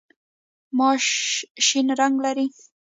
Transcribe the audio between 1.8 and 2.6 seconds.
رنګ لري.